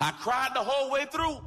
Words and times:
I 0.00 0.12
cried 0.12 0.50
the 0.54 0.60
whole 0.60 0.90
way 0.90 1.06
through, 1.10 1.38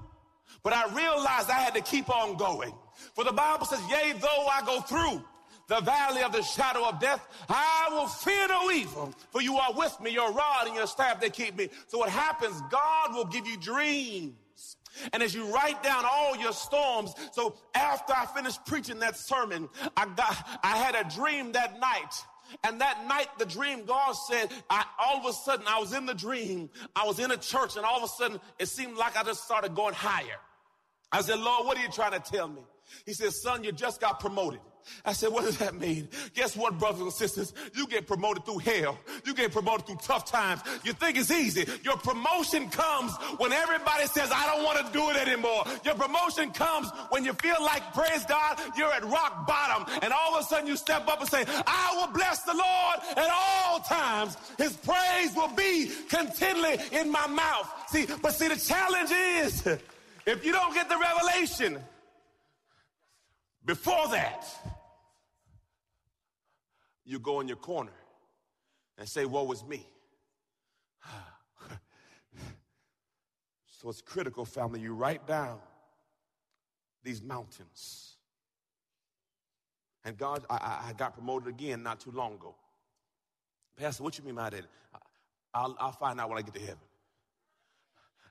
but 0.63 0.73
I 0.73 0.93
realized 0.93 1.49
I 1.49 1.59
had 1.59 1.73
to 1.75 1.81
keep 1.81 2.09
on 2.09 2.37
going. 2.37 2.73
For 3.15 3.23
the 3.23 3.31
Bible 3.31 3.65
says, 3.65 3.81
Yea, 3.89 4.13
though 4.13 4.47
I 4.47 4.61
go 4.65 4.81
through 4.81 5.23
the 5.67 5.79
valley 5.81 6.21
of 6.21 6.33
the 6.33 6.41
shadow 6.43 6.85
of 6.87 6.99
death, 6.99 7.25
I 7.47 7.87
will 7.91 8.07
fear 8.07 8.47
no 8.47 8.69
evil, 8.71 9.13
for 9.31 9.41
you 9.41 9.57
are 9.57 9.73
with 9.73 9.97
me, 10.01 10.11
your 10.11 10.31
rod 10.31 10.67
and 10.67 10.75
your 10.75 10.87
staff, 10.87 11.21
they 11.21 11.29
keep 11.29 11.55
me. 11.55 11.69
So 11.87 11.97
what 11.97 12.09
happens, 12.09 12.61
God 12.69 13.15
will 13.15 13.25
give 13.25 13.47
you 13.47 13.57
dreams. 13.57 14.35
And 15.13 15.23
as 15.23 15.33
you 15.33 15.45
write 15.53 15.81
down 15.81 16.03
all 16.05 16.35
your 16.35 16.51
storms, 16.51 17.13
so 17.31 17.55
after 17.73 18.13
I 18.13 18.25
finished 18.25 18.65
preaching 18.65 18.99
that 18.99 19.17
sermon, 19.17 19.69
I 19.95 20.05
got, 20.05 20.59
I 20.63 20.77
had 20.77 20.95
a 20.95 21.09
dream 21.15 21.53
that 21.53 21.79
night 21.79 22.13
and 22.63 22.81
that 22.81 23.05
night, 23.07 23.27
the 23.37 23.45
dream, 23.45 23.85
God 23.85 24.13
said, 24.13 24.49
I, 24.69 24.85
all 24.99 25.17
of 25.17 25.25
a 25.25 25.33
sudden, 25.33 25.65
I 25.67 25.79
was 25.79 25.93
in 25.93 26.05
the 26.05 26.13
dream. 26.13 26.69
I 26.95 27.05
was 27.05 27.19
in 27.19 27.31
a 27.31 27.37
church, 27.37 27.75
and 27.75 27.85
all 27.85 27.97
of 27.97 28.03
a 28.03 28.07
sudden, 28.07 28.39
it 28.59 28.67
seemed 28.67 28.97
like 28.97 29.17
I 29.17 29.23
just 29.23 29.43
started 29.43 29.75
going 29.75 29.93
higher. 29.93 30.39
I 31.11 31.21
said, 31.21 31.39
Lord, 31.39 31.65
what 31.65 31.77
are 31.77 31.81
you 31.81 31.91
trying 31.91 32.13
to 32.13 32.19
tell 32.19 32.47
me? 32.47 32.61
He 33.05 33.13
said, 33.13 33.33
Son, 33.33 33.63
you 33.63 33.71
just 33.71 34.01
got 34.01 34.19
promoted. 34.19 34.61
I 35.05 35.13
said, 35.13 35.31
what 35.31 35.45
does 35.45 35.57
that 35.57 35.75
mean? 35.75 36.09
Guess 36.33 36.55
what, 36.55 36.77
brothers 36.79 37.01
and 37.01 37.13
sisters? 37.13 37.53
You 37.73 37.87
get 37.87 38.07
promoted 38.07 38.45
through 38.45 38.59
hell. 38.59 38.97
You 39.25 39.33
get 39.33 39.51
promoted 39.51 39.87
through 39.87 39.97
tough 40.01 40.25
times. 40.25 40.61
You 40.83 40.93
think 40.93 41.17
it's 41.17 41.31
easy. 41.31 41.65
Your 41.83 41.97
promotion 41.97 42.69
comes 42.69 43.15
when 43.37 43.51
everybody 43.51 44.05
says, 44.07 44.31
I 44.33 44.45
don't 44.47 44.63
want 44.63 44.85
to 44.85 44.93
do 44.93 45.09
it 45.09 45.15
anymore. 45.27 45.63
Your 45.83 45.95
promotion 45.95 46.51
comes 46.51 46.89
when 47.09 47.25
you 47.25 47.33
feel 47.33 47.61
like, 47.61 47.93
praise 47.93 48.25
God, 48.25 48.59
you're 48.77 48.91
at 48.91 49.03
rock 49.05 49.47
bottom. 49.47 49.85
And 50.01 50.13
all 50.13 50.35
of 50.35 50.43
a 50.43 50.47
sudden 50.47 50.67
you 50.67 50.77
step 50.77 51.07
up 51.07 51.19
and 51.19 51.29
say, 51.29 51.45
I 51.47 51.93
will 51.95 52.13
bless 52.13 52.43
the 52.43 52.53
Lord 52.53 52.99
at 53.17 53.29
all 53.31 53.79
times. 53.79 54.37
His 54.57 54.73
praise 54.77 55.35
will 55.35 55.53
be 55.55 55.91
continually 56.09 56.77
in 56.91 57.11
my 57.11 57.27
mouth. 57.27 57.71
See, 57.89 58.07
but 58.21 58.33
see, 58.33 58.47
the 58.47 58.55
challenge 58.55 59.11
is 59.11 59.67
if 60.25 60.45
you 60.45 60.51
don't 60.51 60.73
get 60.73 60.89
the 60.89 60.97
revelation, 60.97 61.79
before 63.65 64.07
that, 64.09 64.45
you 67.05 67.19
go 67.19 67.39
in 67.39 67.47
your 67.47 67.57
corner 67.57 67.91
and 68.97 69.07
say, 69.07 69.25
Woe 69.25 69.51
is 69.51 69.63
me. 69.65 69.85
so 73.65 73.89
it's 73.89 74.01
critical, 74.01 74.45
family, 74.45 74.79
you 74.79 74.93
write 74.93 75.27
down 75.27 75.59
these 77.03 77.21
mountains. 77.21 78.15
And 80.03 80.17
God, 80.17 80.45
I, 80.49 80.89
I 80.89 80.93
got 80.93 81.13
promoted 81.13 81.47
again 81.47 81.83
not 81.83 81.99
too 81.99 82.11
long 82.11 82.33
ago. 82.33 82.55
Pastor, 83.77 84.03
what 84.03 84.17
you 84.17 84.23
mean 84.23 84.35
by 84.35 84.49
that? 84.49 84.65
I'll, 85.53 85.75
I'll 85.79 85.91
find 85.91 86.19
out 86.19 86.29
when 86.29 86.37
I 86.37 86.41
get 86.41 86.53
to 86.55 86.59
heaven. 86.59 86.77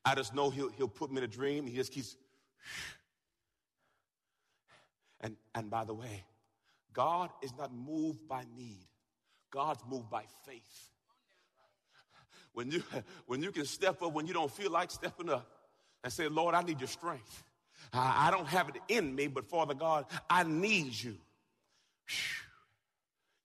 I 0.04 0.14
just 0.14 0.34
know 0.34 0.50
he'll, 0.50 0.70
he'll 0.70 0.88
put 0.88 1.10
me 1.10 1.18
in 1.18 1.24
a 1.24 1.28
dream. 1.28 1.66
He 1.66 1.76
just 1.76 1.92
keeps. 1.92 2.16
And, 5.20 5.36
and 5.54 5.70
by 5.70 5.84
the 5.84 5.94
way, 5.94 6.24
God 6.92 7.30
is 7.42 7.52
not 7.56 7.72
moved 7.72 8.26
by 8.28 8.44
need. 8.56 8.86
God's 9.50 9.82
moved 9.88 10.10
by 10.10 10.24
faith. 10.46 10.88
When 12.52 12.70
you, 12.70 12.82
when 13.26 13.42
you 13.42 13.52
can 13.52 13.64
step 13.64 14.02
up 14.02 14.12
when 14.12 14.26
you 14.26 14.34
don't 14.34 14.50
feel 14.50 14.70
like 14.70 14.90
stepping 14.90 15.28
up 15.28 15.46
and 16.02 16.12
say, 16.12 16.28
Lord, 16.28 16.54
I 16.54 16.62
need 16.62 16.80
your 16.80 16.88
strength. 16.88 17.42
I, 17.92 18.28
I 18.28 18.30
don't 18.30 18.46
have 18.46 18.68
it 18.68 18.76
in 18.88 19.14
me, 19.14 19.26
but 19.26 19.46
Father 19.46 19.74
God, 19.74 20.06
I 20.28 20.44
need 20.44 20.92
you. 21.00 21.16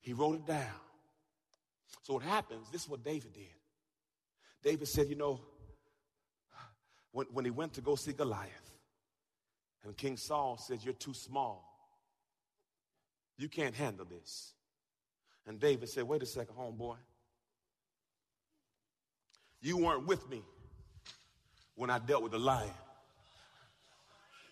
He 0.02 0.14
wrote 0.14 0.36
it 0.36 0.46
down. 0.46 0.80
So 2.04 2.14
what 2.14 2.24
happens, 2.24 2.70
this 2.72 2.84
is 2.84 2.90
what 2.90 3.04
David 3.04 3.34
did. 3.34 3.48
David 4.64 4.88
said, 4.88 5.10
you 5.10 5.16
know, 5.16 5.42
when, 7.12 7.26
when 7.32 7.46
he 7.46 7.52
went 7.52 7.74
to 7.74 7.82
go 7.82 7.96
see 7.96 8.14
Goliath, 8.14 8.75
and 9.86 9.96
King 9.96 10.18
Saul 10.18 10.58
said, 10.58 10.80
You're 10.84 10.94
too 10.94 11.14
small. 11.14 11.72
You 13.38 13.50
can't 13.50 13.76
handle 13.76 14.06
this. 14.06 14.54
And 15.48 15.60
David 15.60 15.90
said, 15.90 16.04
Wait 16.04 16.24
a 16.24 16.26
second, 16.26 16.56
homeboy. 16.56 16.98
You 19.62 19.78
weren't 19.78 20.06
with 20.06 20.30
me 20.30 20.44
when 21.76 21.90
I 21.90 22.00
dealt 22.00 22.24
with 22.24 22.32
the 22.32 22.40
lion. 22.40 22.70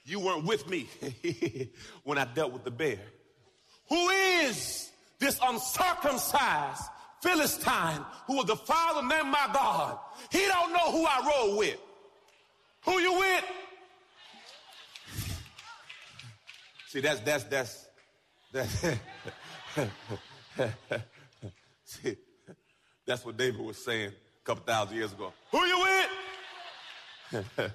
You 0.06 0.20
weren't 0.20 0.46
with 0.46 0.68
me 0.68 0.88
when 2.04 2.18
I 2.18 2.26
dealt 2.26 2.52
with 2.52 2.64
the 2.64 2.72
bear. 2.72 3.00
Who 3.90 4.10
is 4.10 4.92
this 5.20 5.40
uncircumcised 5.42 6.84
Philistine 7.22 8.06
who 8.28 8.38
will 8.38 8.44
defile 8.44 8.96
the 8.96 9.08
name 9.08 9.28
of 9.28 9.28
my 9.28 9.50
God? 9.54 9.98
He 10.30 10.46
don't 10.46 10.74
know 10.74 10.92
who 10.92 11.06
I 11.06 11.32
roll 11.36 11.58
with. 11.58 11.78
Who 12.86 13.00
you 13.00 13.14
with? 13.18 13.44
See, 16.94 17.02
that's 17.02 17.22
that's 17.22 17.44
that's 17.46 17.88
that's, 18.52 18.86
See, 21.86 22.16
that's 23.04 23.26
what 23.26 23.36
David 23.36 23.62
was 23.62 23.84
saying 23.84 24.10
a 24.12 24.44
couple 24.44 24.64
thousand 24.64 24.98
years 24.98 25.12
ago. 25.12 25.34
Who 25.50 25.66
you 25.66 26.08
with? 27.32 27.50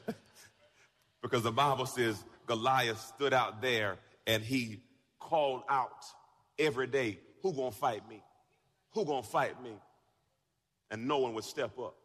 because 1.20 1.42
the 1.42 1.50
Bible 1.50 1.86
says 1.86 2.24
Goliath 2.46 3.00
stood 3.00 3.32
out 3.34 3.60
there 3.60 3.96
and 4.28 4.40
he 4.40 4.82
called 5.18 5.64
out 5.68 6.04
every 6.56 6.86
day, 6.86 7.18
who 7.42 7.52
gonna 7.52 7.72
fight 7.72 8.08
me? 8.08 8.22
Who 8.92 9.04
gonna 9.04 9.24
fight 9.24 9.60
me? 9.60 9.72
And 10.92 11.08
no 11.08 11.18
one 11.18 11.34
would 11.34 11.42
step 11.42 11.76
up. 11.80 11.96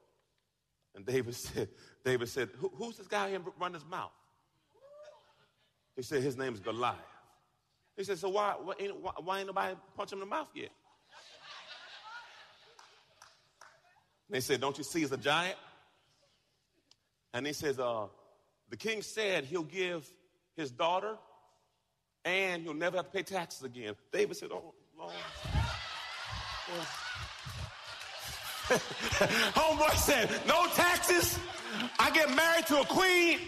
And 0.95 1.05
David 1.05 1.35
said, 1.45 1.69
David 2.03 2.27
said, 2.29 2.49
Who, 2.57 2.71
who's 2.73 2.97
this 2.97 3.05
guy 3.05 3.29
here 3.29 3.41
running 3.59 3.75
his 3.75 3.85
mouth? 3.85 4.09
He 5.95 6.01
said, 6.01 6.23
his 6.23 6.37
name 6.37 6.53
is 6.53 6.59
Goliath. 6.59 6.97
He 7.95 8.03
said, 8.03 8.17
so 8.17 8.29
why, 8.29 8.55
why, 8.61 8.73
ain't, 8.79 8.99
why, 8.99 9.11
why 9.23 9.37
ain't 9.39 9.47
nobody 9.47 9.75
punch 9.95 10.11
him 10.11 10.17
in 10.17 10.21
the 10.21 10.25
mouth 10.25 10.49
yet? 10.55 10.69
And 14.27 14.35
they 14.35 14.41
said, 14.41 14.61
don't 14.61 14.77
you 14.77 14.83
see 14.83 15.01
he's 15.01 15.11
a 15.11 15.17
giant? 15.17 15.57
And 17.33 17.45
he 17.45 17.53
says, 17.53 17.79
uh, 17.79 18.07
the 18.69 18.77
king 18.77 19.01
said 19.01 19.45
he'll 19.45 19.63
give 19.63 20.07
his 20.55 20.71
daughter 20.71 21.15
and 22.25 22.63
he'll 22.63 22.73
never 22.73 22.97
have 22.97 23.05
to 23.05 23.11
pay 23.11 23.23
taxes 23.23 23.63
again. 23.63 23.95
David 24.11 24.37
said, 24.37 24.49
oh, 24.51 24.73
Lord. 24.97 25.13
Homeboy 29.53 29.95
said, 29.97 30.29
no 30.47 30.65
taxes. 30.73 31.37
I 31.99 32.09
get 32.11 32.33
married 32.35 32.65
to 32.67 32.79
a 32.79 32.85
queen. 32.85 33.39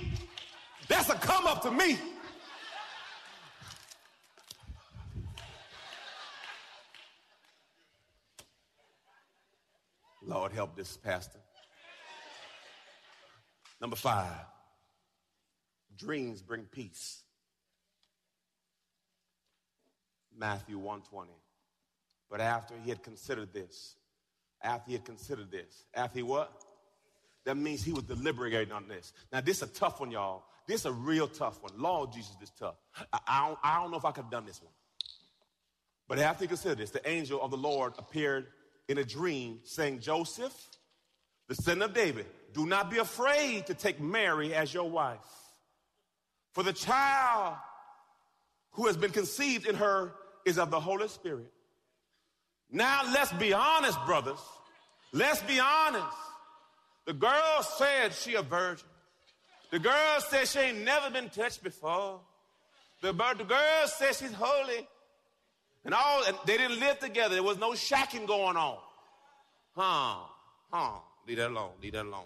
That's 0.87 1.09
a 1.09 1.15
come 1.15 1.47
up 1.47 1.63
to 1.63 1.71
me. 1.71 1.97
Lord, 10.25 10.51
help 10.51 10.75
this 10.75 10.97
pastor. 10.97 11.39
Number 13.79 13.95
five, 13.95 14.45
dreams 15.97 16.41
bring 16.41 16.63
peace. 16.63 17.21
Matthew 20.37 20.77
120. 20.77 21.31
But 22.29 22.41
after 22.41 22.73
he 22.83 22.89
had 22.89 23.03
considered 23.03 23.53
this, 23.53 23.95
after 24.61 24.87
he 24.87 24.93
had 24.93 25.05
considered 25.05 25.51
this, 25.51 25.85
after 25.93 26.19
he 26.19 26.23
what? 26.23 26.51
That 27.45 27.55
means 27.55 27.83
he 27.83 27.93
was 27.93 28.03
deliberating 28.03 28.71
on 28.73 28.87
this. 28.87 29.13
Now, 29.31 29.41
this 29.41 29.57
is 29.57 29.63
a 29.63 29.67
tough 29.67 29.99
one, 29.99 30.11
y'all. 30.11 30.43
This 30.67 30.81
is 30.81 30.85
a 30.87 30.91
real 30.91 31.27
tough 31.27 31.61
one. 31.61 31.73
Lord 31.77 32.11
Jesus, 32.11 32.35
this 32.39 32.51
tough. 32.59 32.75
I, 33.13 33.19
I, 33.27 33.47
don't, 33.47 33.59
I 33.63 33.79
don't 33.79 33.91
know 33.91 33.97
if 33.97 34.05
I 34.05 34.11
could 34.11 34.23
have 34.23 34.31
done 34.31 34.45
this 34.45 34.61
one. 34.61 34.73
But 36.07 36.19
after 36.19 36.43
he 36.43 36.47
considered 36.47 36.79
this, 36.79 36.89
the 36.89 37.07
angel 37.07 37.41
of 37.41 37.51
the 37.51 37.57
Lord 37.57 37.93
appeared 37.99 38.47
in 38.87 38.97
a 38.97 39.03
dream 39.03 39.59
saying, 39.63 39.99
Joseph, 39.99 40.53
the 41.47 41.55
son 41.55 41.81
of 41.81 41.93
David, 41.93 42.25
do 42.53 42.65
not 42.65 42.89
be 42.89 42.97
afraid 42.97 43.67
to 43.67 43.73
take 43.73 43.99
Mary 43.99 44.53
as 44.53 44.73
your 44.73 44.89
wife. 44.89 45.19
For 46.53 46.63
the 46.63 46.73
child 46.73 47.55
who 48.71 48.87
has 48.87 48.97
been 48.97 49.11
conceived 49.11 49.67
in 49.67 49.75
her 49.75 50.13
is 50.45 50.57
of 50.57 50.71
the 50.71 50.79
Holy 50.79 51.07
Spirit. 51.07 51.51
Now 52.71 53.01
let's 53.13 53.31
be 53.33 53.53
honest, 53.53 53.97
brothers. 54.05 54.39
Let's 55.11 55.41
be 55.43 55.59
honest. 55.59 56.17
The 57.05 57.13
girl 57.13 57.63
said 57.77 58.13
she 58.13 58.35
a 58.35 58.41
virgin. 58.41 58.87
The 59.71 59.79
girl 59.79 60.19
said 60.19 60.47
she 60.47 60.59
ain't 60.59 60.83
never 60.83 61.09
been 61.09 61.29
touched 61.29 61.63
before. 61.63 62.21
The, 63.01 63.11
the 63.11 63.43
girl 63.43 63.87
said 63.87 64.15
she's 64.15 64.33
holy. 64.33 64.87
And 65.85 65.93
all 65.93 66.23
and 66.25 66.35
they 66.45 66.57
didn't 66.57 66.79
live 66.79 66.99
together. 66.99 67.35
There 67.35 67.43
was 67.43 67.59
no 67.59 67.71
shacking 67.71 68.27
going 68.27 68.57
on. 68.57 68.77
Huh, 69.75 70.15
huh. 70.71 70.99
Leave 71.27 71.37
that 71.37 71.49
alone. 71.49 71.71
Leave 71.81 71.93
that 71.93 72.05
alone. 72.05 72.25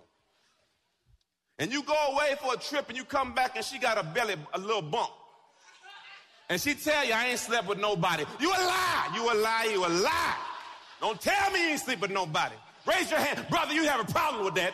And 1.58 1.72
you 1.72 1.84
go 1.84 1.96
away 2.14 2.36
for 2.42 2.54
a 2.54 2.58
trip 2.58 2.88
and 2.88 2.98
you 2.98 3.04
come 3.04 3.34
back 3.34 3.58
and 3.58 3.66
she 3.66 3.80
got 3.80 3.98
a 3.98 4.04
belly, 4.04 4.36
a 4.54 4.60
little 4.60 4.82
bump. 4.82 5.12
And 6.50 6.60
she 6.60 6.74
tell 6.74 7.06
you, 7.06 7.14
I 7.14 7.28
ain't 7.28 7.40
slept 7.40 7.68
with 7.68 7.80
nobody. 7.80 8.24
You 8.40 8.50
a 8.50 8.62
lie. 8.64 9.12
You 9.14 9.32
a 9.32 9.36
lie. 9.36 9.70
You 9.72 9.86
a 9.86 9.90
lie. 9.90 10.38
Don't 11.02 11.20
tell 11.22 11.52
me 11.52 11.62
you 11.64 11.70
ain't 11.72 11.82
sleep 11.82 12.00
with 12.00 12.12
nobody. 12.12 12.56
Raise 12.88 13.12
your 13.12 13.20
hand. 13.20 13.46
Brother, 13.50 13.74
you 13.74 13.84
have 13.84 14.00
a 14.00 14.12
problem 14.12 14.46
with 14.46 14.56
that. 14.56 14.74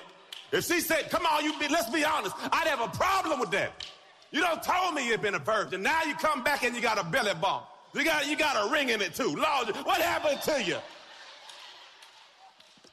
If 0.51 0.65
she 0.65 0.79
said, 0.79 1.09
come 1.09 1.25
on, 1.25 1.43
you 1.43 1.57
be, 1.59 1.67
let's 1.67 1.89
be 1.89 2.05
honest, 2.05 2.35
I'd 2.51 2.67
have 2.67 2.81
a 2.81 2.87
problem 2.95 3.39
with 3.39 3.51
that. 3.51 3.85
You 4.31 4.41
don't 4.41 4.61
told 4.61 4.93
me 4.93 5.07
you've 5.07 5.21
been 5.21 5.35
a 5.35 5.39
virgin. 5.39 5.81
Now 5.81 6.03
you 6.03 6.13
come 6.15 6.43
back 6.43 6.63
and 6.63 6.75
you 6.75 6.81
got 6.81 6.99
a 6.99 7.03
belly 7.03 7.33
bump. 7.41 7.65
You 7.95 8.03
got, 8.03 8.27
you 8.27 8.35
got 8.35 8.67
a 8.67 8.71
ring 8.71 8.89
in 8.89 9.01
it 9.01 9.15
too. 9.15 9.33
Lord, 9.35 9.73
what 9.85 10.01
happened 10.01 10.41
to 10.41 10.61
you? 10.61 10.77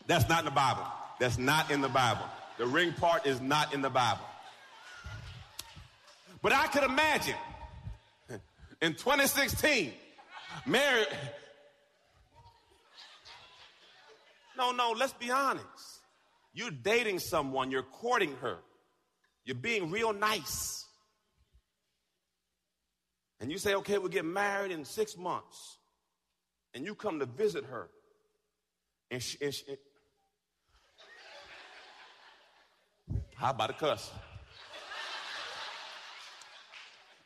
That's 0.07 0.29
not 0.29 0.41
in 0.41 0.45
the 0.45 0.53
Bible. 0.53 0.87
That's 1.19 1.39
not 1.39 1.73
in 1.73 1.81
the 1.81 1.89
Bible. 1.89 2.25
The 2.57 2.67
ring 2.67 2.93
part 2.93 3.27
is 3.27 3.41
not 3.41 3.75
in 3.75 3.83
the 3.83 3.91
Bible. 3.91 4.25
But 6.41 6.53
I 6.53 6.69
could 6.69 6.85
imagine 6.85 7.35
in 8.81 8.95
2016, 8.95 9.93
Mary. 10.67 11.05
No, 14.55 14.71
no, 14.71 14.95
let's 14.97 15.15
be 15.15 15.31
honest. 15.31 15.65
You're 16.53 16.71
dating 16.71 17.21
someone, 17.21 17.71
you're 17.71 17.83
courting 17.83 18.37
her, 18.43 18.59
you're 19.47 19.57
being 19.57 19.91
real 19.91 20.13
nice. 20.13 20.82
And 23.43 23.51
you 23.51 23.59
say, 23.59 23.75
okay, 23.75 23.99
we'll 23.99 24.09
get 24.09 24.25
married 24.25 24.71
in 24.71 24.85
six 24.85 25.19
months. 25.19 25.79
And 26.75 26.87
you 26.87 26.95
come 26.95 27.19
to 27.19 27.27
visit 27.27 27.65
her. 27.65 27.91
And 29.11 29.21
she, 29.21 29.37
and 29.43 29.53
she 29.53 29.65
and 29.69 29.79
how 33.35 33.51
about 33.51 33.71
a 33.71 33.73
cuss? 33.73 34.13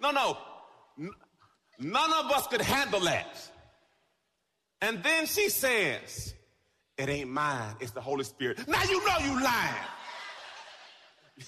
No, 0.01 0.11
no. 0.11 0.39
None 1.79 2.13
of 2.15 2.33
us 2.33 2.47
could 2.47 2.63
handle 2.63 3.01
that. 3.01 3.39
And 4.81 5.03
then 5.03 5.27
she 5.27 5.51
says, 5.51 6.33
it 6.97 7.11
ain't 7.11 7.29
mine, 7.29 7.75
it's 7.81 7.91
the 7.91 8.01
Holy 8.01 8.25
Spirit. 8.25 8.67
Now 8.67 8.83
you 8.85 9.05
know 9.07 9.19
you 9.21 9.45
lying. 9.45 9.75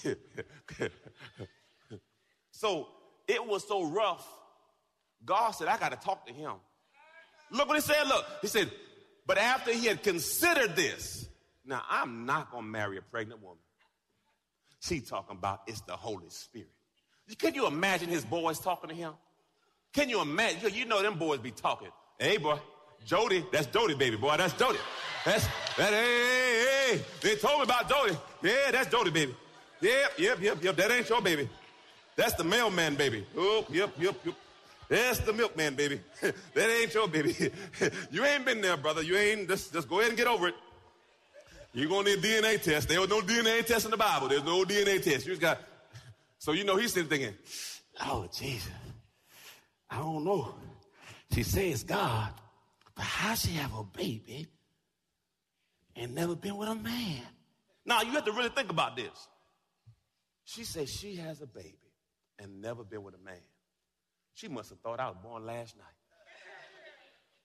so 2.50 2.88
it 3.26 3.46
was 3.46 3.66
so 3.66 3.84
rough. 3.84 4.37
God 5.24 5.50
said, 5.52 5.68
I 5.68 5.76
got 5.76 5.90
to 5.90 5.96
talk 5.96 6.26
to 6.26 6.32
him. 6.32 6.52
Look 7.50 7.68
what 7.68 7.76
he 7.76 7.80
said. 7.80 8.06
Look, 8.06 8.24
he 8.42 8.46
said, 8.46 8.70
but 9.26 9.38
after 9.38 9.72
he 9.72 9.86
had 9.86 10.02
considered 10.02 10.76
this, 10.76 11.28
now 11.64 11.82
I'm 11.88 12.26
not 12.26 12.50
going 12.50 12.64
to 12.64 12.70
marry 12.70 12.98
a 12.98 13.02
pregnant 13.02 13.42
woman. 13.42 13.58
She 14.80 15.00
talking 15.00 15.36
about 15.36 15.62
it's 15.66 15.80
the 15.82 15.92
Holy 15.92 16.28
Spirit. 16.30 16.70
Can 17.38 17.54
you 17.54 17.66
imagine 17.66 18.08
his 18.08 18.24
boys 18.24 18.58
talking 18.58 18.88
to 18.90 18.96
him? 18.96 19.12
Can 19.92 20.08
you 20.08 20.20
imagine? 20.20 20.72
You 20.72 20.84
know 20.86 21.02
them 21.02 21.18
boys 21.18 21.40
be 21.40 21.50
talking. 21.50 21.88
Hey, 22.18 22.36
boy, 22.36 22.58
Jody, 23.04 23.44
that's 23.52 23.66
Jody, 23.66 23.94
baby 23.94 24.16
boy. 24.16 24.36
That's 24.36 24.54
Jody. 24.54 24.78
That's 25.24 25.44
that. 25.76 25.92
Hey, 25.92 26.94
hey, 26.94 26.96
hey. 26.96 27.04
They 27.20 27.36
told 27.36 27.58
me 27.58 27.64
about 27.64 27.88
Jody. 27.88 28.16
Yeah, 28.42 28.70
that's 28.70 28.90
Jody, 28.90 29.10
baby. 29.10 29.34
Yep, 29.80 30.18
yep, 30.18 30.40
yep, 30.40 30.64
yep. 30.64 30.76
That 30.76 30.90
ain't 30.90 31.08
your 31.08 31.20
baby. 31.20 31.48
That's 32.16 32.34
the 32.34 32.44
mailman, 32.44 32.94
baby. 32.94 33.26
Oh, 33.36 33.64
yep, 33.70 33.90
yep, 33.98 34.16
yep. 34.24 34.34
That's 34.88 35.18
the 35.20 35.32
milkman, 35.32 35.74
baby. 35.74 36.00
that 36.20 36.70
ain't 36.70 36.94
your 36.94 37.08
baby. 37.08 37.34
you 38.10 38.24
ain't 38.24 38.44
been 38.44 38.60
there, 38.60 38.76
brother. 38.76 39.02
You 39.02 39.16
ain't. 39.16 39.48
Just, 39.48 39.72
just 39.72 39.88
go 39.88 39.98
ahead 39.98 40.10
and 40.10 40.18
get 40.18 40.26
over 40.26 40.48
it. 40.48 40.54
You're 41.74 41.88
gonna 41.88 42.08
need 42.08 42.18
a 42.18 42.22
DNA 42.22 42.62
test. 42.62 42.88
There 42.88 43.00
was 43.00 43.10
no 43.10 43.20
DNA 43.20 43.64
test 43.64 43.84
in 43.84 43.90
the 43.90 43.96
Bible. 43.96 44.28
There's 44.28 44.44
no 44.44 44.64
DNA 44.64 45.02
test. 45.02 45.26
You 45.26 45.32
just 45.32 45.40
got. 45.40 45.60
So 46.38 46.52
you 46.52 46.64
know 46.64 46.76
he's 46.76 46.92
sitting 46.92 47.08
thinking, 47.08 47.34
"Oh 48.00 48.26
Jesus, 48.32 48.72
I 49.90 49.98
don't 49.98 50.24
know." 50.24 50.54
She 51.34 51.42
says 51.42 51.82
God, 51.82 52.30
but 52.94 53.04
how 53.04 53.34
she 53.34 53.50
have 53.52 53.74
a 53.74 53.84
baby 53.84 54.48
and 55.94 56.14
never 56.14 56.34
been 56.34 56.56
with 56.56 56.70
a 56.70 56.74
man? 56.74 57.20
Now 57.84 58.00
you 58.00 58.12
have 58.12 58.24
to 58.24 58.32
really 58.32 58.48
think 58.48 58.70
about 58.70 58.96
this. 58.96 59.28
She 60.44 60.64
says 60.64 60.90
she 60.90 61.16
has 61.16 61.42
a 61.42 61.46
baby 61.46 61.76
and 62.38 62.62
never 62.62 62.82
been 62.82 63.02
with 63.02 63.14
a 63.14 63.18
man. 63.18 63.40
She 64.38 64.46
must 64.46 64.70
have 64.70 64.78
thought 64.78 65.00
I 65.00 65.08
was 65.08 65.16
born 65.20 65.44
last 65.44 65.76
night. 65.76 65.86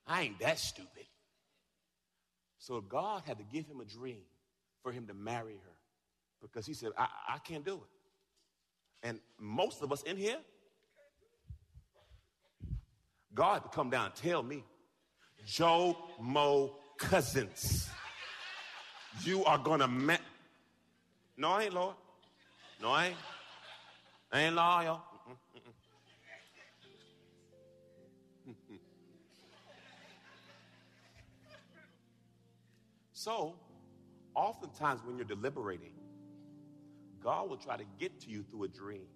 I 0.05 0.21
ain't 0.21 0.39
that 0.41 0.59
stupid. 0.59 1.07
So 2.59 2.81
God 2.81 3.23
had 3.25 3.39
to 3.39 3.43
give 3.43 3.65
him 3.65 3.81
a 3.81 3.85
dream 3.85 4.21
for 4.83 4.91
him 4.91 5.07
to 5.07 5.13
marry 5.15 5.53
her 5.53 5.75
because 6.39 6.67
he 6.67 6.75
said, 6.75 6.91
I, 6.95 7.07
I 7.29 7.37
can't 7.39 7.65
do 7.65 7.77
it. 7.77 9.07
And 9.07 9.19
most 9.39 9.81
of 9.81 9.91
us 9.91 10.03
in 10.03 10.17
here, 10.17 10.37
God 13.33 13.63
to 13.63 13.69
come 13.69 13.89
down 13.89 14.05
and 14.05 14.15
tell 14.15 14.43
me, 14.43 14.63
Joe 15.47 15.97
Mo 16.21 16.75
Cousins, 16.99 17.89
you 19.23 19.43
are 19.45 19.57
gonna 19.57 19.87
ma- 19.87 20.17
No, 21.37 21.49
I 21.49 21.63
ain't 21.63 21.73
Lord. 21.73 21.95
No, 22.79 22.91
I 22.91 23.07
ain't. 23.07 23.17
I 24.31 24.41
ain't 24.41 24.55
loyal. 24.55 25.01
So, 33.23 33.55
oftentimes 34.35 34.99
when 35.05 35.15
you're 35.15 35.23
deliberating, 35.25 35.93
God 37.23 37.49
will 37.49 37.55
try 37.55 37.77
to 37.77 37.85
get 37.97 38.19
to 38.21 38.29
you 38.29 38.43
through 38.43 38.65
a 38.65 38.67
dream. 38.67 39.07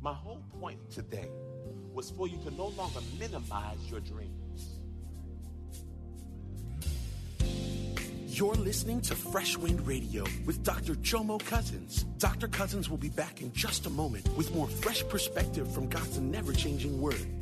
My 0.00 0.12
whole 0.12 0.42
point 0.60 0.90
today 0.90 1.28
was 1.94 2.10
for 2.10 2.26
you 2.26 2.36
to 2.38 2.50
no 2.56 2.68
longer 2.68 2.98
minimize 3.20 3.78
your 3.88 4.00
dreams. 4.00 4.80
You're 8.26 8.54
listening 8.54 9.00
to 9.02 9.14
Fresh 9.14 9.56
Wind 9.56 9.86
Radio 9.86 10.24
with 10.44 10.64
Dr. 10.64 10.94
Jomo 10.94 11.38
Cousins. 11.44 12.02
Dr. 12.18 12.48
Cousins 12.48 12.90
will 12.90 12.96
be 12.96 13.10
back 13.10 13.40
in 13.40 13.52
just 13.52 13.86
a 13.86 13.90
moment 13.90 14.28
with 14.36 14.52
more 14.52 14.66
fresh 14.66 15.06
perspective 15.08 15.72
from 15.72 15.88
God's 15.88 16.18
never 16.18 16.52
changing 16.52 17.00
word. 17.00 17.41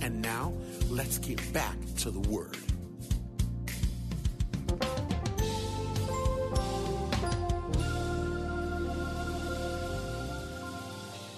And 0.00 0.22
now, 0.22 0.52
let's 0.88 1.18
get 1.18 1.52
back 1.52 1.76
to 1.98 2.10
the 2.10 2.20
Word. 2.30 2.56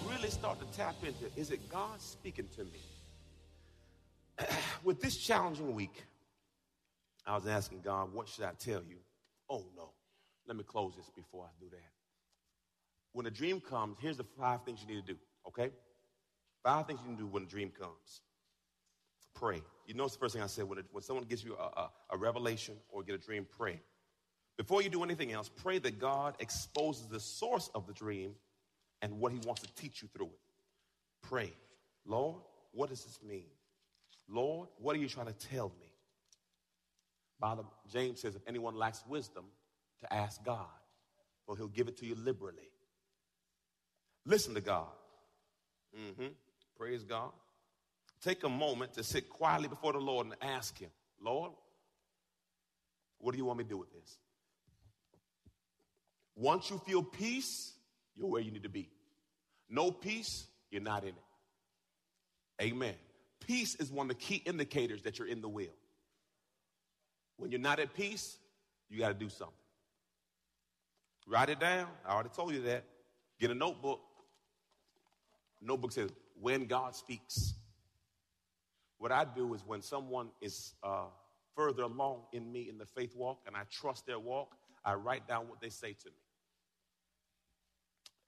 Really 0.09 0.31
start 0.31 0.59
to 0.61 0.77
tap 0.77 0.97
into 1.03 1.25
is 1.37 1.51
it 1.51 1.69
God 1.71 2.01
speaking 2.01 2.49
to 2.57 2.65
me? 2.65 2.81
With 4.85 5.01
this 5.01 5.17
challenging 5.17 5.75
week, 5.75 6.05
I 7.27 7.35
was 7.35 7.47
asking 7.47 7.81
God, 7.81 8.13
what 8.13 8.29
should 8.29 8.45
I 8.45 8.53
tell 8.59 8.83
you? 8.83 8.97
Oh 9.49 9.65
no. 9.77 9.91
Let 10.47 10.57
me 10.57 10.65
close 10.65 10.95
this 10.97 11.11
before 11.15 11.45
I 11.45 11.51
do 11.61 11.71
that. 11.71 11.91
When 13.13 13.27
a 13.27 13.31
dream 13.31 13.61
comes, 13.61 13.97
here's 14.01 14.17
the 14.17 14.25
five 14.39 14.65
things 14.65 14.81
you 14.87 14.95
need 14.95 15.07
to 15.07 15.13
do, 15.13 15.19
okay? 15.47 15.71
Five 16.63 16.87
things 16.87 17.01
you 17.03 17.15
can 17.15 17.17
do 17.17 17.27
when 17.27 17.45
a 17.45 17.47
dream 17.47 17.71
comes. 17.71 18.21
Pray. 19.35 19.63
You 19.87 19.95
notice 19.95 20.15
the 20.15 20.19
first 20.19 20.35
thing 20.35 20.43
I 20.43 20.47
said 20.47 20.69
when, 20.69 20.79
it, 20.79 20.87
when 20.93 21.03
someone 21.03 21.25
gives 21.25 21.43
you 21.45 21.57
a, 21.57 21.81
a, 21.81 21.91
a 22.11 22.17
revelation 22.17 22.77
or 22.91 23.03
get 23.03 23.15
a 23.15 23.19
dream, 23.19 23.47
pray. 23.59 23.81
Before 24.57 24.83
you 24.83 24.91
do 24.91 25.03
anything 25.03 25.33
else, 25.33 25.49
pray 25.49 25.79
that 25.79 25.99
God 25.99 26.35
exposes 26.39 27.07
the 27.07 27.21
source 27.21 27.71
of 27.75 27.87
the 27.87 27.93
dream 27.93 28.35
and 29.03 29.19
what 29.19 29.33
He 29.33 29.39
wants 29.47 29.63
to 29.63 29.75
teach 29.75 30.03
you 30.03 30.09
through 30.15 30.27
it. 30.27 30.41
Pray, 31.23 31.53
Lord, 32.05 32.43
what 32.73 32.91
does 32.91 33.05
this 33.05 33.19
mean? 33.27 33.47
Lord, 34.29 34.69
what 34.79 34.95
are 34.95 34.99
you 34.99 35.09
trying 35.09 35.27
to 35.27 35.49
tell 35.49 35.73
me? 35.81 35.93
Father, 37.41 37.63
James 37.91 38.21
says, 38.21 38.37
if 38.37 38.43
anyone 38.47 38.75
lacks 38.77 39.03
wisdom, 39.09 39.45
to 40.01 40.13
ask 40.13 40.43
God, 40.45 40.67
for 41.47 41.57
He'll 41.57 41.69
give 41.69 41.89
it 41.89 41.97
to 41.99 42.07
you 42.07 42.15
liberally. 42.15 42.71
Listen 44.27 44.55
to 44.55 44.61
God. 44.61 44.89
Mm-hmm. 45.99 46.29
Praise 46.77 47.03
God. 47.03 47.31
Take 48.23 48.45
a 48.45 48.49
moment 48.49 48.95
to 48.95 49.05
sit 49.05 49.29
quietly 49.29 49.69
before 49.69 49.93
the 49.93 49.99
Lord 49.99 50.27
and 50.27 50.37
ask 50.43 50.79
Him, 50.79 50.91
Lord, 51.23 51.53
what 53.19 53.33
do 53.33 53.39
you 53.39 53.45
want 53.45 53.59
me 53.59 53.65
to 53.65 53.71
do 53.71 53.79
with 53.79 53.93
this? 53.93 54.19
Once 56.37 56.71
you 56.71 56.79
feel 56.79 57.03
peace, 57.03 57.73
you're 58.17 58.29
where 58.29 58.41
you 58.41 58.51
need 58.51 58.63
to 58.63 58.69
be. 58.69 58.89
No 59.69 59.91
peace, 59.91 60.47
you're 60.71 60.83
not 60.83 61.03
in 61.03 61.11
it. 61.11 62.63
Amen. 62.63 62.95
Peace 63.47 63.75
is 63.77 63.91
one 63.91 64.11
of 64.11 64.17
the 64.17 64.23
key 64.23 64.43
indicators 64.45 65.03
that 65.03 65.19
you're 65.19 65.29
in 65.29 65.41
the 65.41 65.49
will. 65.49 65.75
When 67.37 67.51
you're 67.51 67.61
not 67.61 67.79
at 67.79 67.95
peace, 67.95 68.37
you 68.89 68.99
got 68.99 69.09
to 69.09 69.15
do 69.15 69.29
something. 69.29 69.55
Write 71.27 71.49
it 71.49 71.61
down. 71.61 71.89
I 72.07 72.13
already 72.13 72.29
told 72.31 72.53
you 72.53 72.63
that. 72.63 72.85
Get 73.39 73.51
a 73.51 73.55
notebook. 73.55 74.01
Notebook 75.63 75.93
says, 75.93 76.11
when 76.41 76.67
God 76.67 76.95
speaks. 76.95 77.55
What 79.01 79.13
I 79.13 79.25
do 79.25 79.55
is 79.55 79.63
when 79.67 79.81
someone 79.81 80.29
is 80.43 80.75
uh, 80.83 81.07
further 81.57 81.85
along 81.85 82.25
in 82.33 82.53
me 82.53 82.69
in 82.69 82.77
the 82.77 82.85
faith 82.85 83.17
walk 83.17 83.39
and 83.47 83.57
I 83.57 83.63
trust 83.71 84.07
their 84.07 84.19
walk, 84.19 84.55
I 84.85 84.93
write 84.93 85.27
down 85.27 85.49
what 85.49 85.59
they 85.59 85.71
say 85.71 85.95
to 85.95 86.07
me. 86.07 86.13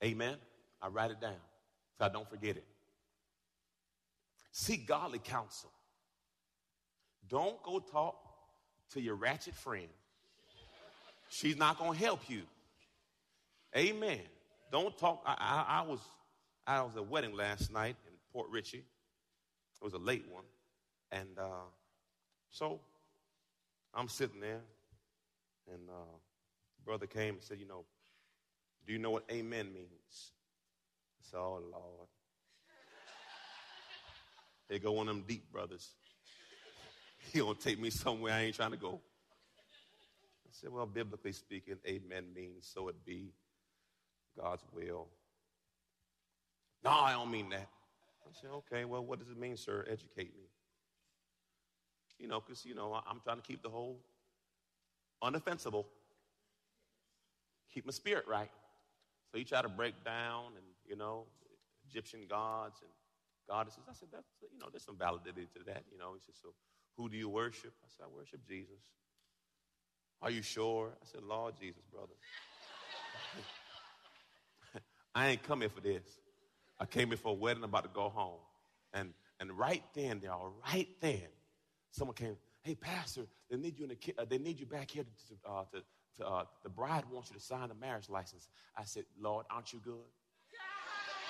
Amen. 0.03 0.35
I 0.81 0.87
write 0.87 1.11
it 1.11 1.21
down 1.21 1.37
so 1.97 2.05
I 2.05 2.09
don't 2.09 2.27
forget 2.27 2.57
it. 2.57 2.65
Seek 4.51 4.87
godly 4.87 5.19
counsel. 5.19 5.69
Don't 7.29 7.61
go 7.61 7.77
talk 7.77 8.15
to 8.93 9.01
your 9.01 9.15
ratchet 9.15 9.53
friend. 9.53 9.87
She's 11.29 11.55
not 11.55 11.77
going 11.77 11.93
to 11.93 11.99
help 11.99 12.27
you. 12.27 12.41
Amen. 13.77 14.21
Don't 14.71 14.97
talk. 14.97 15.21
I, 15.25 15.35
I, 15.39 15.79
I, 15.79 15.81
was 15.83 15.99
I 16.65 16.81
was 16.81 16.93
at 16.95 16.99
a 16.99 17.03
wedding 17.03 17.35
last 17.35 17.71
night 17.71 17.95
in 18.07 18.13
Port 18.31 18.49
Richey. 18.49 18.79
It 18.79 19.83
was 19.83 19.93
a 19.93 19.99
late 19.99 20.25
one, 20.31 20.43
and 21.13 21.37
uh, 21.37 21.65
so 22.49 22.79
I'm 23.93 24.07
sitting 24.07 24.41
there, 24.41 24.61
and 25.71 25.89
uh, 25.89 26.17
brother 26.83 27.05
came 27.05 27.35
and 27.35 27.43
said, 27.43 27.59
"You 27.59 27.67
know, 27.67 27.85
do 28.85 28.93
you 28.93 28.99
know 28.99 29.11
what 29.11 29.23
amen 29.31 29.71
means?" 29.73 30.31
I 31.19 31.23
said, 31.29 31.37
"Oh 31.37 31.61
Lord." 31.71 32.07
They 34.69 34.79
go 34.79 34.99
of 34.99 35.07
them 35.07 35.23
deep 35.27 35.51
brothers. 35.51 35.89
He 37.31 37.39
gonna 37.39 37.55
take 37.55 37.79
me 37.79 37.89
somewhere 37.89 38.33
I 38.33 38.41
ain't 38.41 38.55
trying 38.55 38.71
to 38.71 38.77
go. 38.77 38.99
I 40.45 40.49
said, 40.51 40.71
well, 40.71 40.85
biblically 40.85 41.31
speaking, 41.31 41.77
amen 41.87 42.25
means 42.35 42.69
so 42.73 42.89
it 42.89 43.05
be 43.05 43.33
God's 44.39 44.63
will. 44.73 45.07
No, 46.83 46.91
I 46.91 47.13
don't 47.13 47.31
mean 47.31 47.49
that. 47.49 47.69
I 48.25 48.29
said, 48.39 48.49
okay, 48.51 48.85
well, 48.85 49.03
what 49.03 49.19
does 49.19 49.29
it 49.29 49.37
mean, 49.37 49.57
sir? 49.57 49.85
Educate 49.89 50.35
me. 50.35 50.43
You 52.23 52.29
know, 52.29 52.39
because, 52.39 52.65
you 52.65 52.73
know, 52.73 52.93
I'm 53.05 53.19
trying 53.19 53.35
to 53.35 53.43
keep 53.43 53.61
the 53.61 53.69
whole 53.69 53.99
unoffensible, 55.21 55.83
keep 57.73 57.85
my 57.85 57.91
spirit 57.91 58.23
right. 58.29 58.49
So 59.29 59.37
he 59.37 59.43
tried 59.43 59.63
to 59.63 59.69
break 59.69 60.05
down 60.05 60.53
and, 60.55 60.65
you 60.87 60.95
know, 60.95 61.25
Egyptian 61.89 62.21
gods 62.29 62.79
and 62.81 62.89
goddesses. 63.49 63.83
I 63.89 63.93
said, 63.93 64.07
that's, 64.09 64.29
you 64.53 64.57
know, 64.57 64.67
there's 64.71 64.85
some 64.85 64.95
validity 64.95 65.49
to 65.57 65.63
that. 65.65 65.83
You 65.91 65.97
know, 65.97 66.13
he 66.13 66.21
said, 66.25 66.35
so 66.41 66.53
who 66.95 67.09
do 67.09 67.17
you 67.17 67.27
worship? 67.27 67.73
I 67.83 67.89
said, 67.89 68.05
I 68.05 68.15
worship 68.15 68.39
Jesus. 68.47 68.79
Are 70.21 70.31
you 70.31 70.41
sure? 70.41 70.91
I 71.01 71.05
said, 71.05 71.23
Lord 71.23 71.55
Jesus, 71.59 71.83
brother. 71.91 72.13
I 75.13 75.27
ain't 75.27 75.43
come 75.43 75.59
here 75.59 75.69
for 75.69 75.81
this. 75.81 76.07
I 76.79 76.85
came 76.85 77.09
here 77.09 77.17
for 77.17 77.33
a 77.33 77.35
wedding, 77.35 77.65
I'm 77.65 77.69
about 77.69 77.83
to 77.83 77.89
go 77.93 78.07
home. 78.07 78.39
And, 78.93 79.13
and 79.41 79.51
right 79.51 79.83
then, 79.93 80.21
they 80.21 80.27
all 80.27 80.53
right 80.65 80.87
then, 81.01 81.27
someone 81.93 82.15
came, 82.15 82.35
hey, 82.63 82.75
pastor, 82.75 83.21
they 83.49 83.57
need 83.57 83.77
you, 83.77 83.85
in 83.85 83.89
the, 83.89 84.21
uh, 84.21 84.25
they 84.27 84.37
need 84.37 84.59
you 84.59 84.65
back 84.65 84.91
here 84.91 85.03
to, 85.03 85.49
uh, 85.49 85.63
to, 85.71 85.83
to 86.17 86.27
uh, 86.27 86.43
the 86.63 86.69
bride 86.69 87.03
wants 87.11 87.29
you 87.29 87.37
to 87.37 87.41
sign 87.41 87.71
a 87.71 87.75
marriage 87.75 88.09
license. 88.09 88.49
I 88.77 88.83
said, 88.83 89.05
Lord, 89.19 89.45
aren't 89.49 89.71
you 89.71 89.79
good? 89.79 89.93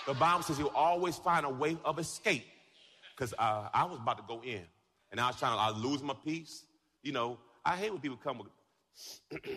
The 0.07 0.13
Bible 0.13 0.43
says 0.43 0.59
you'll 0.59 0.67
always 0.69 1.17
find 1.17 1.45
a 1.45 1.49
way 1.49 1.77
of 1.85 1.99
escape. 1.99 2.45
Because 3.15 3.33
uh, 3.37 3.69
I 3.73 3.85
was 3.85 3.99
about 3.99 4.17
to 4.17 4.23
go 4.27 4.41
in, 4.41 4.63
and 5.11 5.19
I 5.19 5.27
was 5.27 5.37
trying 5.37 5.53
to 5.53 5.59
I 5.59 5.69
losing 5.69 6.07
my 6.07 6.15
peace. 6.25 6.65
You 7.03 7.11
know, 7.11 7.37
I 7.63 7.77
hate 7.77 7.91
when 7.91 8.01
people 8.01 8.17
come 8.17 8.39
with. 8.39 8.47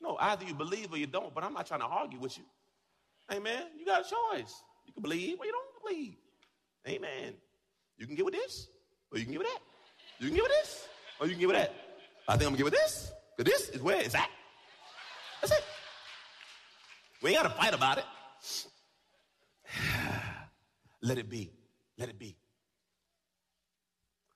no, 0.00 0.16
either 0.20 0.44
you 0.44 0.54
believe 0.54 0.92
or 0.92 0.96
you 0.96 1.08
don't, 1.08 1.34
but 1.34 1.42
I'm 1.42 1.52
not 1.52 1.66
trying 1.66 1.80
to 1.80 1.86
argue 1.86 2.20
with 2.20 2.38
you. 2.38 2.44
Amen. 3.32 3.64
You 3.76 3.84
got 3.84 4.02
a 4.02 4.04
choice. 4.04 4.62
You 4.86 4.92
can 4.92 5.02
believe 5.02 5.40
or 5.40 5.46
you 5.46 5.52
don't 5.52 5.82
believe. 5.84 6.16
Amen. 6.86 7.34
You 7.98 8.06
can 8.06 8.14
get 8.14 8.24
with 8.24 8.34
this, 8.34 8.68
or 9.14 9.18
you 9.18 9.24
can 9.24 9.32
give 9.32 9.42
it 9.42 9.46
that. 9.46 9.60
You 10.18 10.28
can 10.28 10.36
give 10.36 10.44
it 10.44 10.52
this, 10.62 10.88
or 11.20 11.26
you 11.26 11.32
can 11.32 11.40
give 11.40 11.50
it 11.50 11.54
that. 11.54 11.74
I 12.26 12.32
think 12.32 12.42
I'm 12.42 12.56
gonna 12.56 12.58
give 12.58 12.66
it 12.66 12.70
this, 12.72 13.12
because 13.36 13.52
this 13.52 13.68
is 13.70 13.80
where 13.80 14.00
it's 14.00 14.14
at. 14.14 14.28
That's 15.40 15.52
it. 15.52 15.64
We 17.22 17.30
ain't 17.30 17.42
got 17.42 17.48
to 17.48 17.56
fight 17.56 17.74
about 17.74 17.98
it. 17.98 18.04
let 21.02 21.18
it 21.18 21.30
be. 21.30 21.52
Let 21.96 22.08
it 22.08 22.18
be. 22.18 22.36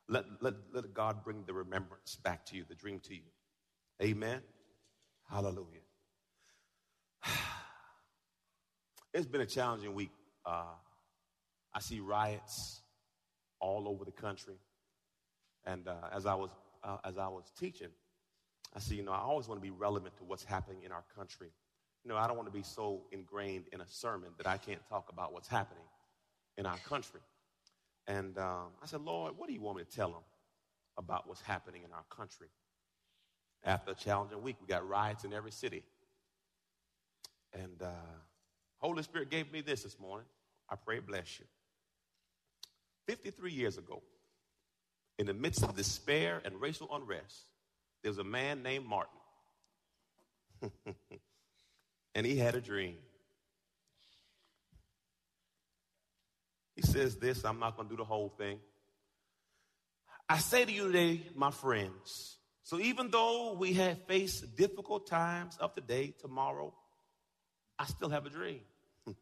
Let, 0.08 0.25
let, 0.40 0.54
let 0.73 0.94
God 0.94 1.23
bring 1.23 1.44
the 1.47 1.52
remembrance 1.52 2.16
back 2.16 2.47
to 2.47 2.56
you, 2.56 2.64
the 2.66 2.75
dream 2.75 3.00
to 3.00 3.14
you. 3.14 3.23
Amen. 4.02 4.40
Hallelujah. 5.28 5.80
It's 9.14 9.26
been 9.26 9.40
a 9.40 9.47
challenging 9.47 9.94
week. 9.94 10.12
Uh, 10.44 10.75
I 11.75 11.80
see 11.80 11.99
riots 11.99 12.82
all 13.58 13.88
over 13.88 14.04
the 14.04 14.12
country. 14.12 14.58
And 15.68 15.87
uh, 15.87 15.92
as, 16.12 16.25
I 16.25 16.34
was, 16.34 16.50
uh, 16.82 16.96
as 17.04 17.18
I 17.18 17.28
was 17.28 17.52
teaching, 17.58 17.90
I 18.75 18.80
said, 18.80 18.96
you 18.96 19.02
know, 19.02 19.12
I 19.12 19.18
always 19.18 19.48
want 19.48 19.60
to 19.60 19.62
be 19.62 19.70
relevant 19.70 20.16
to 20.16 20.25
what's 20.25 20.42
happening 20.42 20.82
in 20.82 20.92
our 20.92 21.04
country. 21.14 21.48
You 22.04 22.08
know, 22.08 22.16
I 22.16 22.26
don't 22.26 22.37
want 22.37 22.48
to 22.48 22.56
be 22.56 22.62
so 22.62 23.02
ingrained 23.12 23.66
in 23.72 23.82
a 23.82 23.87
sermon 23.87 24.30
that 24.38 24.46
I 24.46 24.56
can't 24.56 24.80
talk 24.88 25.10
about 25.12 25.34
what's 25.34 25.48
happening 25.48 25.84
in 26.56 26.64
our 26.64 26.78
country. 26.78 27.20
And 28.06 28.38
um, 28.38 28.68
I 28.82 28.87
said, 28.87 29.02
Lord, 29.02 29.34
what 29.37 29.46
do 29.46 29.52
you 29.52 29.60
want 29.60 29.76
me 29.76 29.84
to 29.84 29.90
tell 29.90 30.08
them 30.08 30.22
about 30.96 31.28
what's 31.28 31.42
happening 31.42 31.82
in 31.84 31.92
our 31.92 32.04
country? 32.08 32.48
After 33.62 33.90
a 33.90 33.94
challenging 33.94 34.40
week, 34.42 34.56
we 34.62 34.66
got 34.66 34.88
riots 34.88 35.25
in 35.25 35.34
every 35.34 35.52
city. 35.52 35.82
And 37.52 37.82
uh, 37.82 37.90
Holy 38.78 39.02
Spirit 39.02 39.28
gave 39.28 39.52
me 39.52 39.60
this 39.60 39.82
this 39.82 39.98
morning. 40.00 40.26
I 40.70 40.76
pray 40.76 41.00
bless 41.00 41.38
you. 41.38 41.44
53 43.06 43.52
years 43.52 43.76
ago, 43.76 44.02
in 45.18 45.26
the 45.26 45.34
midst 45.34 45.62
of 45.62 45.76
despair 45.76 46.40
and 46.44 46.60
racial 46.60 46.88
unrest, 46.92 47.44
there 48.02 48.10
was 48.10 48.18
a 48.18 48.25
man 48.25 48.62
named 48.62 48.87
Martin. 48.87 49.18
and 52.14 52.26
he 52.26 52.37
had 52.37 52.54
a 52.54 52.60
dream. 52.60 52.96
He 56.76 56.82
says 56.82 57.16
this, 57.16 57.44
I'm 57.44 57.58
not 57.58 57.76
going 57.76 57.88
to 57.88 57.94
do 57.94 57.98
the 57.98 58.04
whole 58.04 58.32
thing. 58.38 58.60
I 60.28 60.38
say 60.38 60.64
to 60.64 60.70
you 60.72 60.87
today, 60.87 61.22
my 61.34 61.50
friends, 61.50 62.37
so 62.62 62.78
even 62.78 63.10
though 63.10 63.54
we 63.54 63.72
have 63.75 63.98
faced 64.06 64.56
difficult 64.56 65.06
times 65.06 65.56
of 65.58 65.75
today, 65.75 66.14
tomorrow, 66.20 66.72
I 67.78 67.87
still 67.87 68.10
have 68.10 68.26
a 68.26 68.30
dream. 68.30 68.60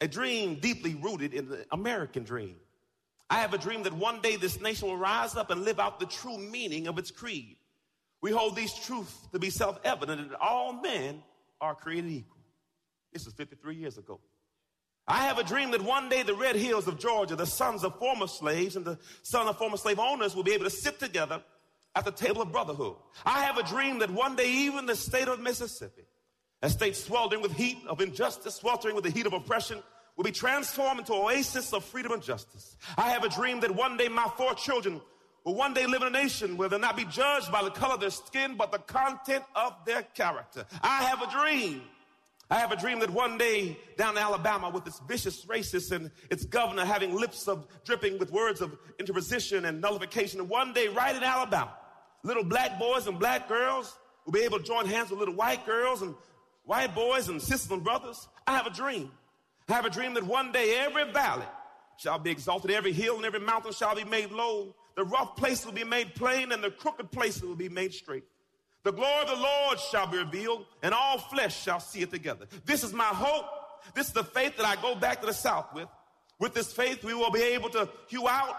A 0.00 0.08
dream 0.08 0.56
deeply 0.56 0.94
rooted 0.94 1.32
in 1.32 1.48
the 1.48 1.64
American 1.70 2.24
dream. 2.24 2.56
I 3.32 3.36
have 3.36 3.54
a 3.54 3.58
dream 3.58 3.82
that 3.84 3.94
one 3.94 4.20
day 4.20 4.36
this 4.36 4.60
nation 4.60 4.88
will 4.88 4.98
rise 4.98 5.36
up 5.36 5.50
and 5.50 5.64
live 5.64 5.80
out 5.80 5.98
the 5.98 6.04
true 6.04 6.36
meaning 6.36 6.86
of 6.86 6.98
its 6.98 7.10
creed. 7.10 7.56
We 8.20 8.30
hold 8.30 8.54
these 8.54 8.74
truths 8.74 9.26
to 9.32 9.38
be 9.38 9.48
self 9.48 9.80
evident 9.84 10.28
that 10.28 10.38
all 10.38 10.74
men 10.74 11.22
are 11.58 11.74
created 11.74 12.10
equal. 12.10 12.42
This 13.10 13.24
was 13.24 13.32
53 13.32 13.74
years 13.74 13.96
ago. 13.96 14.20
I 15.08 15.24
have 15.24 15.38
a 15.38 15.44
dream 15.44 15.70
that 15.70 15.80
one 15.80 16.10
day 16.10 16.22
the 16.22 16.34
red 16.34 16.56
hills 16.56 16.86
of 16.86 16.98
Georgia, 16.98 17.34
the 17.34 17.46
sons 17.46 17.84
of 17.84 17.98
former 17.98 18.26
slaves 18.26 18.76
and 18.76 18.84
the 18.84 18.98
sons 19.22 19.48
of 19.48 19.56
former 19.56 19.78
slave 19.78 19.98
owners 19.98 20.36
will 20.36 20.44
be 20.44 20.52
able 20.52 20.64
to 20.64 20.70
sit 20.70 20.98
together 21.00 21.42
at 21.96 22.04
the 22.04 22.12
table 22.12 22.42
of 22.42 22.52
brotherhood. 22.52 22.96
I 23.24 23.44
have 23.44 23.56
a 23.56 23.62
dream 23.62 24.00
that 24.00 24.10
one 24.10 24.36
day 24.36 24.50
even 24.50 24.84
the 24.84 24.94
state 24.94 25.28
of 25.28 25.40
Mississippi, 25.40 26.02
a 26.60 26.68
state 26.68 26.96
sweltering 26.96 27.40
with 27.40 27.52
heat 27.52 27.78
of 27.86 28.02
injustice, 28.02 28.56
sweltering 28.56 28.94
with 28.94 29.04
the 29.04 29.10
heat 29.10 29.24
of 29.24 29.32
oppression, 29.32 29.82
will 30.22 30.30
be 30.30 30.32
transformed 30.32 31.00
into 31.00 31.12
oasis 31.12 31.72
of 31.72 31.84
freedom 31.84 32.12
and 32.12 32.22
justice. 32.22 32.76
I 32.96 33.10
have 33.10 33.24
a 33.24 33.28
dream 33.28 33.58
that 33.58 33.74
one 33.74 33.96
day 33.96 34.06
my 34.06 34.30
four 34.36 34.54
children 34.54 35.00
will 35.44 35.56
one 35.56 35.74
day 35.74 35.84
live 35.84 36.02
in 36.02 36.06
a 36.06 36.10
nation 36.10 36.56
where 36.56 36.68
they'll 36.68 36.78
not 36.78 36.96
be 36.96 37.04
judged 37.06 37.50
by 37.50 37.60
the 37.64 37.70
color 37.70 37.94
of 37.94 38.00
their 38.00 38.10
skin, 38.10 38.54
but 38.56 38.70
the 38.70 38.78
content 38.78 39.42
of 39.56 39.74
their 39.84 40.02
character. 40.02 40.64
I 40.80 41.02
have 41.02 41.22
a 41.22 41.30
dream. 41.32 41.82
I 42.48 42.60
have 42.60 42.70
a 42.70 42.76
dream 42.76 43.00
that 43.00 43.10
one 43.10 43.36
day 43.36 43.76
down 43.96 44.16
in 44.16 44.22
Alabama 44.22 44.70
with 44.70 44.86
its 44.86 45.00
vicious 45.08 45.44
racists 45.46 45.90
and 45.90 46.12
its 46.30 46.44
governor 46.44 46.84
having 46.84 47.16
lips 47.16 47.48
of 47.48 47.66
dripping 47.84 48.18
with 48.18 48.30
words 48.30 48.60
of 48.60 48.78
interposition 49.00 49.64
and 49.64 49.80
nullification, 49.80 50.38
and 50.38 50.48
one 50.48 50.72
day 50.72 50.86
right 50.86 51.16
in 51.16 51.24
Alabama, 51.24 51.74
little 52.22 52.44
black 52.44 52.78
boys 52.78 53.08
and 53.08 53.18
black 53.18 53.48
girls 53.48 53.98
will 54.24 54.32
be 54.32 54.42
able 54.42 54.58
to 54.58 54.64
join 54.64 54.86
hands 54.86 55.10
with 55.10 55.18
little 55.18 55.34
white 55.34 55.66
girls 55.66 56.00
and 56.00 56.14
white 56.64 56.94
boys 56.94 57.28
and 57.28 57.42
sisters 57.42 57.72
and 57.72 57.82
brothers. 57.82 58.28
I 58.46 58.56
have 58.56 58.68
a 58.68 58.70
dream. 58.70 59.10
I 59.72 59.76
have 59.76 59.86
a 59.86 59.90
dream 59.90 60.12
that 60.14 60.24
one 60.24 60.52
day 60.52 60.76
every 60.80 61.10
valley 61.12 61.46
shall 61.96 62.18
be 62.18 62.30
exalted, 62.30 62.70
every 62.70 62.92
hill 62.92 63.16
and 63.16 63.24
every 63.24 63.40
mountain 63.40 63.72
shall 63.72 63.96
be 63.96 64.04
made 64.04 64.30
low. 64.30 64.74
The 64.96 65.04
rough 65.04 65.34
place 65.34 65.64
will 65.64 65.72
be 65.72 65.84
made 65.84 66.14
plain 66.14 66.52
and 66.52 66.62
the 66.62 66.70
crooked 66.70 67.10
places 67.10 67.42
will 67.42 67.56
be 67.56 67.70
made 67.70 67.94
straight. 67.94 68.24
The 68.82 68.92
glory 68.92 69.22
of 69.22 69.28
the 69.28 69.36
Lord 69.36 69.80
shall 69.80 70.06
be 70.06 70.18
revealed 70.18 70.66
and 70.82 70.92
all 70.92 71.16
flesh 71.16 71.62
shall 71.62 71.80
see 71.80 72.00
it 72.00 72.10
together. 72.10 72.46
This 72.66 72.84
is 72.84 72.92
my 72.92 73.04
hope. 73.04 73.46
This 73.94 74.08
is 74.08 74.12
the 74.12 74.24
faith 74.24 74.58
that 74.58 74.66
I 74.66 74.76
go 74.82 74.94
back 74.94 75.20
to 75.20 75.26
the 75.26 75.32
south 75.32 75.74
with. 75.74 75.88
With 76.38 76.52
this 76.52 76.70
faith, 76.72 77.02
we 77.02 77.14
will 77.14 77.30
be 77.30 77.42
able 77.42 77.70
to 77.70 77.88
hew 78.08 78.28
out 78.28 78.54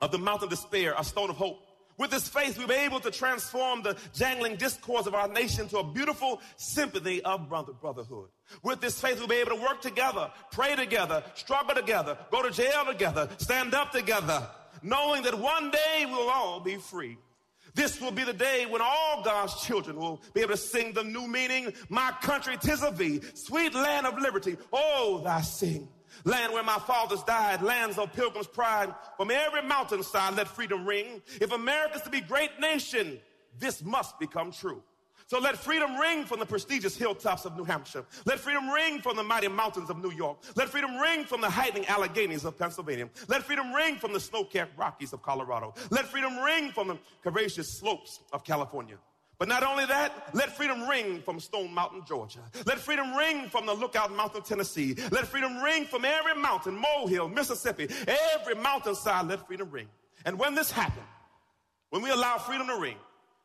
of 0.00 0.12
the 0.12 0.18
mountain 0.18 0.44
of 0.44 0.50
despair 0.50 0.94
a 0.96 1.04
stone 1.04 1.28
of 1.28 1.36
hope 1.36 1.60
with 1.98 2.10
this 2.10 2.28
faith, 2.28 2.56
we 2.56 2.64
were 2.64 2.72
able 2.72 3.00
to 3.00 3.10
transform 3.10 3.82
the 3.82 3.96
jangling 4.14 4.56
discords 4.56 5.06
of 5.06 5.14
our 5.14 5.28
nation 5.28 5.68
to 5.68 5.78
a 5.78 5.84
beautiful 5.84 6.40
symphony 6.56 7.20
of 7.22 7.48
brother, 7.48 7.72
brotherhood. 7.72 8.28
With 8.62 8.80
this 8.80 9.00
faith, 9.00 9.18
we'll 9.18 9.26
be 9.26 9.34
able 9.36 9.56
to 9.56 9.62
work 9.62 9.82
together, 9.82 10.30
pray 10.52 10.76
together, 10.76 11.24
struggle 11.34 11.74
together, 11.74 12.16
go 12.30 12.42
to 12.42 12.50
jail 12.50 12.84
together, 12.86 13.28
stand 13.38 13.74
up 13.74 13.90
together, 13.90 14.48
knowing 14.82 15.24
that 15.24 15.36
one 15.38 15.70
day 15.70 16.06
we'll 16.06 16.30
all 16.30 16.60
be 16.60 16.76
free. 16.76 17.18
This 17.74 18.00
will 18.00 18.12
be 18.12 18.24
the 18.24 18.32
day 18.32 18.66
when 18.66 18.80
all 18.80 19.22
God's 19.24 19.60
children 19.62 19.96
will 19.96 20.22
be 20.34 20.40
able 20.40 20.52
to 20.52 20.56
sing 20.56 20.92
the 20.92 21.04
new 21.04 21.26
meaning, 21.26 21.72
My 21.88 22.12
country, 22.22 22.56
tis 22.60 22.82
of 22.82 22.96
thee, 22.96 23.20
sweet 23.34 23.74
land 23.74 24.06
of 24.06 24.18
liberty. 24.18 24.56
Oh, 24.72 25.20
thy 25.24 25.42
sing. 25.42 25.88
Land 26.24 26.52
where 26.52 26.62
my 26.62 26.78
fathers 26.78 27.22
died, 27.22 27.62
lands 27.62 27.98
of 27.98 28.12
pilgrim's 28.12 28.46
pride. 28.46 28.94
From 29.16 29.30
every 29.30 29.62
mountainside, 29.62 30.36
let 30.36 30.48
freedom 30.48 30.86
ring. 30.86 31.22
If 31.40 31.52
America's 31.52 32.02
to 32.02 32.10
be 32.10 32.20
great 32.20 32.58
nation, 32.60 33.20
this 33.58 33.84
must 33.84 34.18
become 34.18 34.52
true. 34.52 34.82
So 35.26 35.38
let 35.38 35.58
freedom 35.58 35.96
ring 35.96 36.24
from 36.24 36.38
the 36.38 36.46
prestigious 36.46 36.96
hilltops 36.96 37.44
of 37.44 37.54
New 37.54 37.64
Hampshire. 37.64 38.06
Let 38.24 38.40
freedom 38.40 38.70
ring 38.70 39.02
from 39.02 39.14
the 39.14 39.22
mighty 39.22 39.48
mountains 39.48 39.90
of 39.90 40.02
New 40.02 40.10
York. 40.10 40.38
Let 40.56 40.70
freedom 40.70 40.96
ring 40.96 41.24
from 41.24 41.42
the 41.42 41.50
heightening 41.50 41.84
Alleghanies 41.86 42.46
of 42.46 42.58
Pennsylvania. 42.58 43.10
Let 43.28 43.42
freedom 43.42 43.74
ring 43.74 43.96
from 43.96 44.14
the 44.14 44.20
snow-capped 44.20 44.78
Rockies 44.78 45.12
of 45.12 45.22
Colorado. 45.22 45.74
Let 45.90 46.06
freedom 46.06 46.38
ring 46.38 46.70
from 46.70 46.88
the 46.88 46.98
courageous 47.22 47.78
slopes 47.78 48.20
of 48.32 48.42
California. 48.42 48.96
But 49.38 49.46
not 49.46 49.62
only 49.62 49.86
that, 49.86 50.30
let 50.34 50.56
freedom 50.56 50.88
ring 50.88 51.22
from 51.22 51.38
Stone 51.38 51.72
Mountain, 51.72 52.02
Georgia. 52.06 52.40
Let 52.66 52.78
freedom 52.78 53.14
ring 53.14 53.48
from 53.48 53.66
the 53.66 53.74
Lookout 53.74 54.10
Mountain, 54.12 54.42
Tennessee. 54.42 54.96
Let 55.12 55.28
freedom 55.28 55.58
ring 55.58 55.84
from 55.84 56.04
every 56.04 56.34
mountain, 56.34 56.76
molehill, 56.76 57.28
Mississippi, 57.28 57.88
every 58.34 58.56
mountainside, 58.56 59.28
let 59.28 59.46
freedom 59.46 59.70
ring. 59.70 59.86
And 60.24 60.40
when 60.40 60.56
this 60.56 60.72
happens, 60.72 61.06
when 61.90 62.02
we 62.02 62.10
allow 62.10 62.38
freedom 62.38 62.66
to 62.66 62.78
ring, 62.78 62.96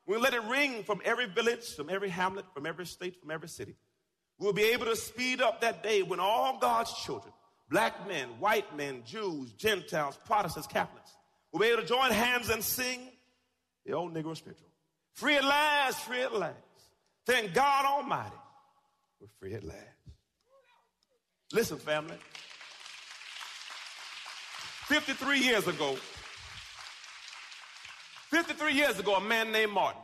we 0.07 0.17
let 0.17 0.33
it 0.33 0.43
ring 0.45 0.83
from 0.83 0.99
every 1.05 1.27
village, 1.27 1.75
from 1.75 1.91
every 1.91 2.09
hamlet, 2.09 2.45
from 2.55 2.65
every 2.65 2.87
state, 2.87 3.21
from 3.21 3.29
every 3.29 3.47
city. 3.47 3.75
We'll 4.39 4.51
be 4.51 4.63
able 4.63 4.87
to 4.87 4.95
speed 4.95 5.41
up 5.41 5.61
that 5.61 5.83
day 5.83 6.01
when 6.01 6.19
all 6.19 6.57
God's 6.59 6.91
children, 7.03 7.31
black 7.69 8.07
men, 8.07 8.27
white 8.39 8.75
men, 8.75 9.03
Jews, 9.05 9.53
Gentiles, 9.53 10.17
Protestants, 10.25 10.67
Catholics, 10.67 11.11
will 11.51 11.59
be 11.59 11.67
able 11.67 11.83
to 11.83 11.87
join 11.87 12.11
hands 12.11 12.49
and 12.49 12.63
sing 12.63 12.99
the 13.85 13.93
old 13.93 14.13
Negro 14.13 14.35
spiritual. 14.35 14.67
Free 15.13 15.35
at 15.35 15.43
last, 15.43 15.99
free 16.01 16.21
at 16.21 16.33
last. 16.33 16.57
Thank 17.25 17.53
God 17.53 17.85
Almighty, 17.85 18.35
we're 19.19 19.27
free 19.39 19.53
at 19.53 19.63
last. 19.63 19.79
Listen, 21.51 21.77
family. 21.77 22.17
53 24.87 25.39
years 25.39 25.67
ago, 25.67 25.95
53 28.29 28.73
years 28.73 28.99
ago, 28.99 29.15
a 29.15 29.21
man 29.21 29.51
named 29.51 29.71
Martin 29.71 30.01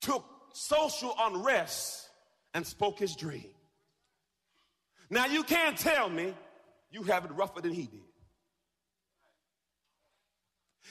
took 0.00 0.24
social 0.54 1.14
unrest 1.20 2.08
and 2.54 2.66
spoke 2.66 2.98
his 2.98 3.14
dream. 3.14 3.46
Now, 5.10 5.26
you 5.26 5.44
can't 5.44 5.76
tell 5.76 6.08
me 6.08 6.34
you 6.90 7.02
have 7.04 7.24
it 7.26 7.30
rougher 7.32 7.60
than 7.60 7.72
he 7.72 7.82
did. 7.82 8.00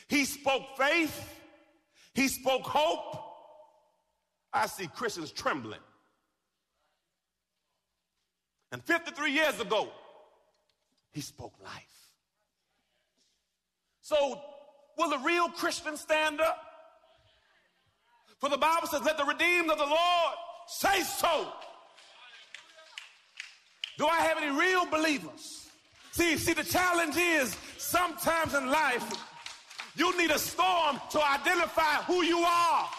He 0.08 0.26
spoke 0.26 0.78
faith 0.78 1.41
he 2.14 2.28
spoke 2.28 2.64
hope. 2.64 3.24
I 4.54 4.68
see 4.68 4.88
Christians 4.88 5.32
trembling. 5.32 5.80
And 8.72 8.84
53 8.84 9.32
years 9.32 9.60
ago, 9.60 9.90
he 11.12 11.22
spoke 11.22 11.54
life. 11.64 11.74
So, 14.02 14.42
will 14.98 15.10
the 15.10 15.20
real 15.20 15.50
Christian 15.50 15.98
stand 15.98 16.42
up? 16.42 16.58
For 18.40 18.50
the 18.50 18.58
Bible 18.58 18.88
says, 18.88 19.02
let 19.04 19.18
the 19.18 19.26
redeemed 19.26 19.70
of 19.70 19.78
the 19.78 19.86
Lord 19.86 20.36
say 20.68 21.02
so. 21.02 21.48
Do 23.98 24.08
I 24.08 24.22
have 24.22 24.38
any 24.42 24.58
real 24.58 24.86
believers? 24.86 25.70
See, 26.12 26.38
see, 26.38 26.54
the 26.54 26.64
challenge 26.64 27.16
is 27.16 27.56
sometimes 27.78 28.54
in 28.54 28.68
life, 28.70 29.14
you 29.96 30.18
need 30.18 30.32
a 30.32 30.40
storm 30.40 31.00
to 31.12 31.24
identify 31.24 32.04
who 32.04 32.24
you 32.24 32.40
are. 32.40 32.90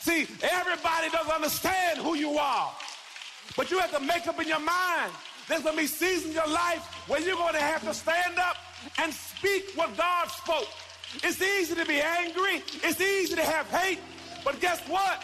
See, 0.00 0.26
everybody 0.42 1.08
doesn't 1.10 1.32
understand 1.32 1.98
who 1.98 2.14
you 2.14 2.36
are. 2.36 2.72
But 3.56 3.70
you 3.70 3.78
have 3.78 3.92
to 3.92 4.00
make 4.00 4.26
up 4.26 4.40
in 4.40 4.48
your 4.48 4.60
mind. 4.60 5.12
There's 5.48 5.62
going 5.62 5.76
to 5.76 5.82
be 5.82 5.86
seasons 5.86 6.30
in 6.30 6.32
your 6.32 6.48
life 6.48 6.84
where 7.08 7.20
you're 7.20 7.36
going 7.36 7.54
to 7.54 7.60
have 7.60 7.82
to 7.84 7.94
stand 7.94 8.38
up 8.38 8.56
and 8.98 9.12
speak 9.12 9.72
what 9.74 9.96
God 9.96 10.28
spoke. 10.28 10.68
It's 11.22 11.40
easy 11.40 11.74
to 11.74 11.86
be 11.86 12.00
angry. 12.00 12.62
It's 12.82 13.00
easy 13.00 13.34
to 13.36 13.44
have 13.44 13.66
hate. 13.70 14.00
But 14.44 14.60
guess 14.60 14.80
what? 14.88 15.22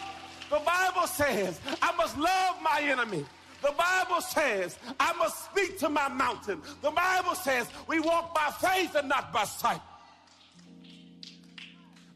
The 0.49 0.59
Bible 0.59 1.07
says, 1.07 1.59
I 1.81 1.95
must 1.95 2.17
love 2.17 2.55
my 2.61 2.81
enemy. 2.83 3.25
The 3.61 3.73
Bible 3.77 4.21
says, 4.21 4.77
I 4.99 5.13
must 5.13 5.45
speak 5.45 5.77
to 5.79 5.89
my 5.89 6.07
mountain. 6.09 6.61
The 6.81 6.91
Bible 6.91 7.35
says, 7.35 7.67
we 7.87 7.99
walk 7.99 8.33
by 8.33 8.51
faith 8.59 8.95
and 8.95 9.07
not 9.07 9.31
by 9.31 9.43
sight. 9.43 9.81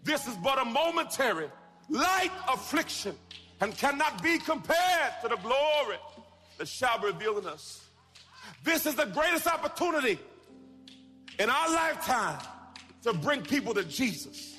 This 0.06 0.28
is 0.28 0.36
but 0.36 0.62
a 0.62 0.66
momentary, 0.66 1.50
light 1.90 2.32
affliction 2.48 3.16
and 3.60 3.76
cannot 3.76 4.22
be 4.22 4.38
compared 4.38 5.14
to 5.24 5.30
the 5.30 5.38
glory 5.38 5.98
that 6.60 6.68
shall 6.68 7.00
be 7.00 7.08
revealed 7.08 7.40
in 7.40 7.48
us. 7.48 7.84
This 8.64 8.86
is 8.86 8.94
the 8.94 9.06
greatest 9.06 9.48
opportunity 9.48 10.20
in 11.40 11.50
our 11.50 11.70
lifetime 11.70 12.40
to 13.02 13.14
bring 13.14 13.42
people 13.42 13.74
to 13.74 13.84
Jesus. 13.84 14.56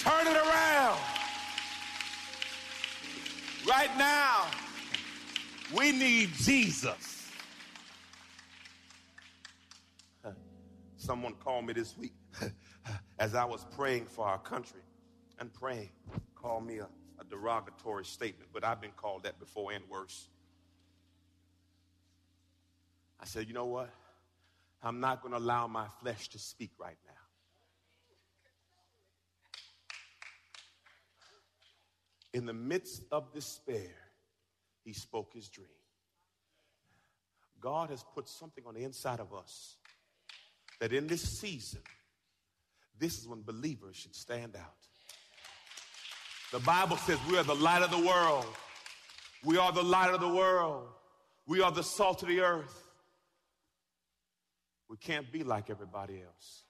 Turn 0.00 0.26
it 0.26 0.36
around. 0.36 0.98
Right 3.68 3.90
now, 3.98 4.46
we 5.76 5.92
need 5.92 6.30
Jesus. 6.32 7.30
Someone 10.96 11.34
called 11.34 11.66
me 11.66 11.74
this 11.74 11.94
week 11.98 12.14
as 13.18 13.34
I 13.34 13.44
was 13.44 13.66
praying 13.76 14.06
for 14.06 14.26
our 14.26 14.38
country 14.38 14.80
and 15.38 15.52
praying, 15.52 15.90
called 16.34 16.66
me 16.66 16.78
a, 16.78 16.88
a 17.20 17.24
derogatory 17.28 18.04
statement, 18.04 18.50
but 18.52 18.64
I've 18.64 18.80
been 18.80 18.92
called 18.96 19.24
that 19.24 19.38
before 19.38 19.72
and 19.72 19.84
worse. 19.88 20.28
I 23.20 23.24
said, 23.24 23.48
you 23.48 23.54
know 23.54 23.66
what? 23.66 23.90
I'm 24.82 25.00
not 25.00 25.22
going 25.22 25.32
to 25.32 25.38
allow 25.38 25.66
my 25.66 25.86
flesh 26.00 26.28
to 26.28 26.38
speak 26.38 26.70
right 26.78 26.98
now. 27.06 27.12
In 32.34 32.44
the 32.44 32.52
midst 32.52 33.02
of 33.10 33.32
despair, 33.32 33.94
he 34.84 34.92
spoke 34.92 35.32
his 35.32 35.48
dream. 35.48 35.68
God 37.60 37.88
has 37.90 38.04
put 38.14 38.28
something 38.28 38.62
on 38.66 38.74
the 38.74 38.84
inside 38.84 39.20
of 39.20 39.32
us 39.32 39.76
that 40.78 40.92
in 40.92 41.06
this 41.06 41.22
season, 41.22 41.80
this 42.98 43.18
is 43.18 43.28
when 43.28 43.42
believers 43.42 43.96
should 43.96 44.14
stand 44.14 44.56
out. 44.56 44.74
The 46.52 46.60
Bible 46.60 46.96
says 46.96 47.18
we 47.30 47.36
are 47.38 47.44
the 47.44 47.54
light 47.54 47.82
of 47.82 47.90
the 47.90 48.06
world. 48.06 48.46
We 49.44 49.58
are 49.58 49.72
the 49.72 49.82
light 49.82 50.14
of 50.14 50.20
the 50.20 50.28
world. 50.28 50.88
We 51.46 51.60
are 51.60 51.70
the 51.70 51.82
salt 51.82 52.22
of 52.22 52.28
the 52.28 52.40
earth. 52.40 52.82
We 54.88 54.96
can't 54.96 55.30
be 55.30 55.42
like 55.44 55.70
everybody 55.70 56.22
else. 56.22 56.62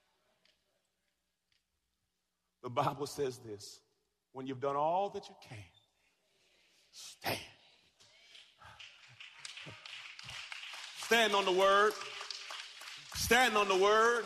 The 2.63 2.71
Bible 2.71 3.07
says 3.07 3.39
this 3.39 3.81
when 4.33 4.47
you've 4.47 4.61
done 4.61 4.77
all 4.77 5.11
that 5.11 5.29
you 5.29 5.35
can, 5.49 5.59
stand. 6.91 7.39
Stand 11.05 11.35
on 11.35 11.45
the 11.45 11.53
word. 11.53 11.93
Stand 13.15 13.57
on 13.57 13.69
the 13.69 13.77
word. 13.77 14.25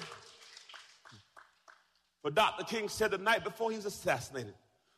But 2.22 2.35
Dr. 2.35 2.64
King 2.64 2.88
said 2.88 3.12
the 3.12 3.18
night 3.18 3.44
before 3.44 3.70
he 3.70 3.76
was 3.76 3.87
assassinated, 3.87 4.54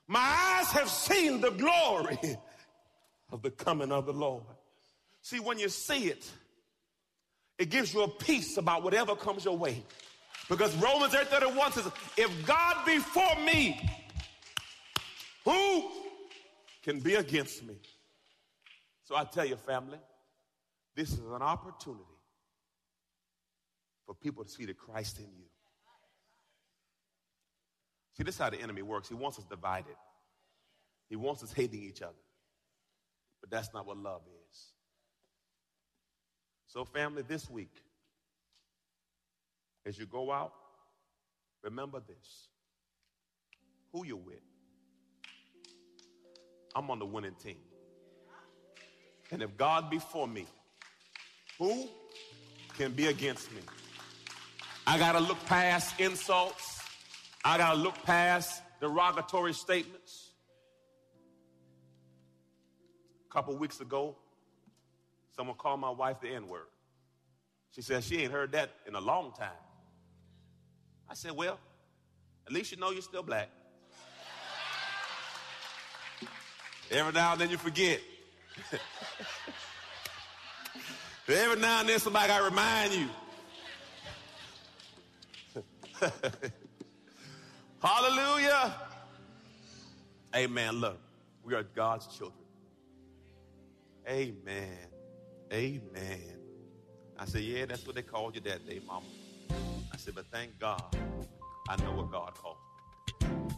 My 0.09 0.21
eyes 0.21 0.71
have 0.73 0.89
seen 0.89 1.41
the 1.41 1.51
glory 1.51 2.19
of 3.31 3.43
the 3.43 3.51
coming 3.51 3.93
of 3.93 4.07
the 4.07 4.13
Lord. 4.13 4.43
See, 5.21 5.39
when 5.39 5.59
you 5.59 5.69
see 5.69 6.09
it, 6.09 6.29
it 7.59 7.71
gives 7.71 7.95
you 7.95 8.03
a 8.03 8.09
peace 8.09 8.57
about 8.57 8.83
whatever 8.83 9.15
comes 9.15 9.45
your 9.45 9.57
way. 9.57 9.83
Because 10.49 10.75
Romans 10.77 11.15
8 11.15 11.29
31 11.29 11.73
says, 11.73 11.89
If 12.17 12.47
God 12.47 12.85
be 12.85 12.99
for 12.99 13.37
me, 13.45 13.89
who 15.45 15.91
can 16.83 16.99
be 16.99 17.15
against 17.15 17.63
me? 17.65 17.77
So 19.05 19.17
I 19.17 19.25
tell 19.25 19.45
you, 19.45 19.57
family, 19.57 19.99
this 20.97 21.13
is 21.13 21.21
an 21.21 21.43
opportunity 21.43 22.05
for 24.07 24.15
people 24.15 24.45
to 24.45 24.51
see 24.51 24.65
the 24.65 24.75
Christ 24.75 25.19
in 25.19 25.27
you. 25.27 25.52
See, 28.17 28.23
this 28.23 28.35
is 28.35 28.41
how 28.41 28.51
the 28.51 28.61
enemy 28.61 28.83
works. 28.83 29.09
He 29.09 29.15
wants 29.15 29.39
us 29.39 29.45
divided, 29.45 29.97
he 31.09 31.17
wants 31.17 31.43
us 31.43 31.53
hating 31.53 31.83
each 31.83 32.03
other. 32.03 32.13
But 33.41 33.51
that's 33.51 33.75
not 33.75 33.87
what 33.87 33.97
love 33.97 34.23
is. 34.51 34.73
So, 36.69 36.85
family, 36.85 37.23
this 37.23 37.51
week, 37.51 37.75
as 39.85 39.99
you 39.99 40.07
go 40.07 40.31
out, 40.31 40.53
remember 41.63 42.01
this 42.01 42.49
who 43.93 44.07
you're 44.07 44.17
with. 44.17 44.41
I'm 46.75 46.91
on 46.91 46.99
the 46.99 47.07
winning 47.07 47.35
team. 47.35 47.59
And 49.31 49.43
if 49.43 49.57
God 49.57 49.91
be 49.91 49.99
for 49.99 50.27
me, 50.27 50.47
who 51.59 51.89
can 52.77 52.93
be 52.93 53.07
against 53.07 53.53
me? 53.53 53.61
I 54.87 54.99
got 54.99 55.13
to 55.13 55.21
look 55.21 55.39
past 55.47 55.99
insults. 56.01 56.82
I 57.45 57.59
got 57.59 57.73
to 57.73 57.79
look 57.79 58.01
past 58.05 58.63
derogatory 58.81 59.53
statements. 59.53 60.31
A 63.29 63.33
couple 63.33 63.57
weeks 63.57 63.81
ago, 63.81 64.17
someone 65.35 65.57
called 65.57 65.81
my 65.81 65.91
wife 65.91 66.21
the 66.21 66.29
N 66.29 66.47
word. 66.49 66.67
She 67.75 67.83
said 67.83 68.05
she 68.05 68.19
ain't 68.23 68.31
heard 68.31 68.53
that 68.53 68.71
in 68.87 68.95
a 68.95 69.01
long 69.01 69.33
time. 69.33 69.51
I 71.09 71.15
said, 71.15 71.33
Well, 71.33 71.59
at 72.47 72.53
least 72.53 72.71
you 72.71 72.77
know 72.77 72.91
you're 72.91 73.03
still 73.03 73.23
black. 73.23 73.49
Every 76.91 77.13
now 77.13 77.33
and 77.33 77.41
then 77.41 77.49
you 77.51 77.57
forget. 77.57 78.01
Every 81.29 81.61
now 81.61 81.81
and 81.81 81.89
then 81.89 81.99
somebody 81.99 82.29
got 82.29 82.39
to 82.39 82.45
remind 82.45 82.93
you. 82.93 83.09
Hallelujah. 87.83 88.75
Amen. 90.37 90.75
Look, 90.75 91.01
we 91.43 91.55
are 91.55 91.65
God's 91.65 92.07
children. 92.17 92.39
Amen. 94.09 94.79
Amen. 95.53 96.37
I 97.19 97.25
said, 97.25 97.43
Yeah, 97.43 97.67
that's 97.67 97.85
what 97.85 97.97
they 97.97 98.03
called 98.03 98.37
you 98.37 98.41
that 98.43 98.67
day, 98.69 98.81
Mama. 98.87 99.07
I 99.93 99.97
said, 99.97 100.15
But 100.15 100.27
thank 100.33 100.59
God, 100.61 100.83
I 101.69 101.77
know 101.83 101.93
what 101.93 102.13
God 102.13 102.35
called. 102.35 102.57